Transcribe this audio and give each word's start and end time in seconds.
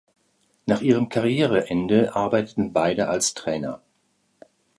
Nach 0.65 0.81
ihrem 0.81 1.09
Karriereende 1.09 2.15
arbeiteten 2.15 2.73
beide 2.73 3.07
als 3.07 3.35
Trainer. 3.35 3.83